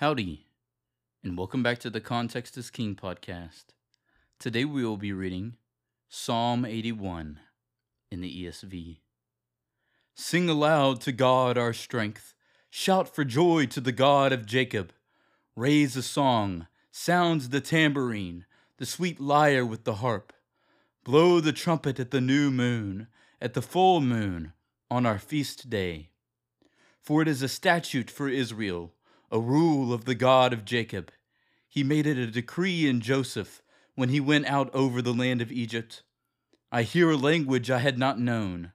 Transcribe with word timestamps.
Howdy, 0.00 0.46
and 1.22 1.36
welcome 1.36 1.62
back 1.62 1.78
to 1.80 1.90
the 1.90 2.00
Context 2.00 2.56
is 2.56 2.70
King 2.70 2.94
podcast. 2.94 3.64
Today 4.38 4.64
we 4.64 4.82
will 4.82 4.96
be 4.96 5.12
reading 5.12 5.58
Psalm 6.08 6.64
81 6.64 7.38
in 8.10 8.22
the 8.22 8.46
ESV. 8.46 9.00
Sing 10.14 10.48
aloud 10.48 11.02
to 11.02 11.12
God 11.12 11.58
our 11.58 11.74
strength, 11.74 12.34
shout 12.70 13.14
for 13.14 13.26
joy 13.26 13.66
to 13.66 13.78
the 13.82 13.92
God 13.92 14.32
of 14.32 14.46
Jacob. 14.46 14.94
Raise 15.54 15.98
a 15.98 16.02
song, 16.02 16.66
sounds 16.90 17.50
the 17.50 17.60
tambourine, 17.60 18.46
the 18.78 18.86
sweet 18.86 19.20
lyre 19.20 19.66
with 19.66 19.84
the 19.84 19.96
harp. 19.96 20.32
Blow 21.04 21.40
the 21.40 21.52
trumpet 21.52 22.00
at 22.00 22.10
the 22.10 22.22
new 22.22 22.50
moon, 22.50 23.08
at 23.38 23.52
the 23.52 23.60
full 23.60 24.00
moon, 24.00 24.54
on 24.90 25.04
our 25.04 25.18
feast 25.18 25.68
day. 25.68 26.08
For 27.02 27.20
it 27.20 27.28
is 27.28 27.42
a 27.42 27.48
statute 27.48 28.10
for 28.10 28.30
Israel 28.30 28.94
a 29.30 29.38
rule 29.38 29.92
of 29.92 30.04
the 30.04 30.14
God 30.14 30.52
of 30.52 30.64
Jacob. 30.64 31.12
He 31.68 31.84
made 31.84 32.06
it 32.06 32.18
a 32.18 32.26
decree 32.26 32.88
in 32.88 33.00
Joseph 33.00 33.62
when 33.94 34.08
he 34.08 34.18
went 34.18 34.46
out 34.46 34.74
over 34.74 35.00
the 35.00 35.14
land 35.14 35.40
of 35.40 35.52
Egypt. 35.52 36.02
I 36.72 36.82
hear 36.82 37.10
a 37.10 37.16
language 37.16 37.70
I 37.70 37.78
had 37.78 37.98
not 37.98 38.18
known. 38.18 38.72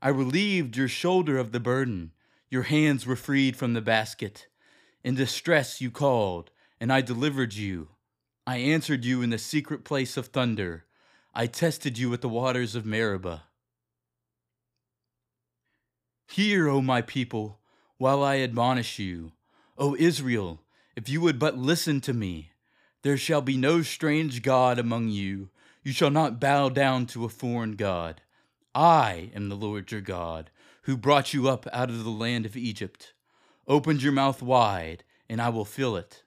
I 0.00 0.08
relieved 0.08 0.76
your 0.76 0.88
shoulder 0.88 1.36
of 1.36 1.52
the 1.52 1.60
burden. 1.60 2.12
Your 2.50 2.62
hands 2.62 3.06
were 3.06 3.16
freed 3.16 3.56
from 3.56 3.74
the 3.74 3.80
basket. 3.82 4.46
In 5.04 5.14
distress 5.14 5.80
you 5.80 5.90
called, 5.90 6.50
and 6.80 6.92
I 6.92 7.00
delivered 7.00 7.54
you. 7.54 7.88
I 8.46 8.56
answered 8.56 9.04
you 9.04 9.22
in 9.22 9.30
the 9.30 9.38
secret 9.38 9.84
place 9.84 10.16
of 10.16 10.26
thunder. 10.28 10.84
I 11.34 11.46
tested 11.46 11.98
you 11.98 12.12
at 12.12 12.20
the 12.20 12.28
waters 12.28 12.74
of 12.74 12.86
Meribah. 12.86 13.44
Hear, 16.28 16.68
O 16.68 16.80
my 16.80 17.02
people, 17.02 17.60
while 17.98 18.22
I 18.22 18.38
admonish 18.38 18.98
you. 18.98 19.32
O 19.82 19.96
Israel, 19.98 20.60
if 20.94 21.08
you 21.08 21.20
would 21.22 21.40
but 21.40 21.58
listen 21.58 22.00
to 22.02 22.12
me, 22.12 22.52
there 23.02 23.16
shall 23.16 23.42
be 23.42 23.56
no 23.56 23.82
strange 23.82 24.40
God 24.40 24.78
among 24.78 25.08
you. 25.08 25.48
You 25.82 25.90
shall 25.90 26.08
not 26.08 26.38
bow 26.38 26.68
down 26.68 27.06
to 27.06 27.24
a 27.24 27.28
foreign 27.28 27.72
God. 27.72 28.20
I 28.76 29.32
am 29.34 29.48
the 29.48 29.56
Lord 29.56 29.90
your 29.90 30.00
God, 30.00 30.50
who 30.82 30.96
brought 30.96 31.34
you 31.34 31.48
up 31.48 31.66
out 31.72 31.90
of 31.90 32.04
the 32.04 32.10
land 32.10 32.46
of 32.46 32.56
Egypt. 32.56 33.12
Opened 33.66 34.04
your 34.04 34.12
mouth 34.12 34.40
wide, 34.40 35.02
and 35.28 35.42
I 35.42 35.48
will 35.48 35.64
fill 35.64 35.96
it. 35.96 36.22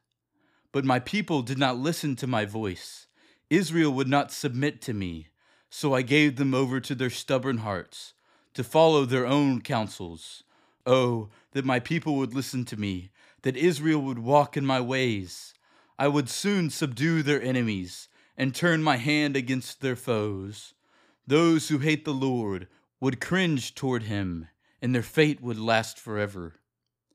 But 0.73 0.83
my 0.83 0.99
people 0.99 1.41
did 1.41 1.58
not 1.58 1.77
listen 1.77 2.17
to 2.17 2.27
my 2.27 2.43
voice. 2.43 3.08
Israel 3.49 3.93
would 3.93 4.09
not 4.09 4.33
submit 4.33 4.81
to 4.81 4.93
me. 4.93 5.30
So 5.69 5.93
I 5.93 6.02
gave 6.02 6.35
them 6.35 6.53
over 6.53 6.81
to 6.81 6.93
their 6.93 7.09
stubborn 7.09 7.59
hearts, 7.59 8.15
to 8.53 8.65
follow 8.65 9.05
their 9.05 9.25
own 9.25 9.61
counsels. 9.61 10.43
Oh, 10.86 11.30
that 11.52 11.66
my 11.66 11.80
people 11.80 12.16
would 12.16 12.33
listen 12.33 12.66
to 12.66 12.78
me 12.78 13.11
that 13.45 13.55
Israel 13.55 14.02
would 14.02 14.17
walk 14.17 14.58
in 14.58 14.66
my 14.66 14.81
ways. 14.81 15.53
I 16.00 16.08
would 16.08 16.30
soon 16.30 16.72
subdue 16.72 17.22
their 17.22 17.42
enemies 17.42 18.09
and 18.36 18.53
turn 18.53 18.81
my 18.81 18.97
hand 18.97 19.38
against 19.38 19.81
their 19.81 19.95
foes. 19.95 20.73
Those 21.27 21.69
who 21.69 21.77
hate 21.77 22.05
the 22.05 22.14
Lord 22.14 22.67
would 23.00 23.22
cringe 23.22 23.75
toward 23.75 24.03
him, 24.03 24.47
and 24.81 24.95
their 24.95 25.03
fate 25.03 25.42
would 25.44 25.59
last 25.59 26.00
forever. 26.00 26.55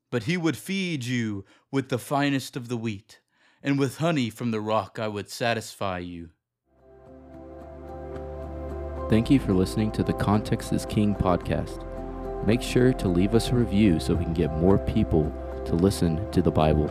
But 0.08 0.22
he 0.22 0.36
would 0.36 0.56
feed 0.56 1.04
you 1.04 1.44
with 1.72 1.88
the 1.88 1.98
finest 1.98 2.56
of 2.56 2.68
the 2.68 2.76
wheat, 2.76 3.18
and 3.60 3.76
with 3.76 3.98
honey 3.98 4.30
from 4.30 4.52
the 4.52 4.60
rock 4.60 5.00
I 5.00 5.08
would 5.08 5.28
satisfy 5.28 5.98
you. 5.98 6.30
Thank 9.08 9.30
you 9.30 9.40
for 9.40 9.52
listening 9.52 9.90
to 9.92 10.04
the 10.04 10.12
Context 10.12 10.72
is 10.72 10.86
King 10.86 11.16
podcast. 11.16 11.89
Make 12.46 12.62
sure 12.62 12.92
to 12.94 13.08
leave 13.08 13.34
us 13.34 13.50
a 13.50 13.54
review 13.54 14.00
so 14.00 14.14
we 14.14 14.24
can 14.24 14.34
get 14.34 14.52
more 14.52 14.78
people 14.78 15.30
to 15.66 15.74
listen 15.74 16.30
to 16.30 16.40
the 16.40 16.50
Bible. 16.50 16.88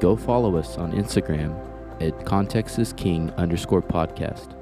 Go 0.00 0.16
follow 0.16 0.56
us 0.56 0.76
on 0.76 0.92
Instagram 0.92 1.58
at 2.00 2.26
Context 2.26 2.78
underscore 2.78 3.82
podcast. 3.82 4.54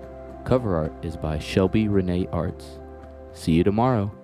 Cover 0.44 0.76
art 0.76 0.92
is 1.04 1.16
by 1.16 1.38
Shelby 1.38 1.88
Renee 1.88 2.28
Arts. 2.32 2.78
See 3.32 3.52
you 3.52 3.64
tomorrow. 3.64 4.21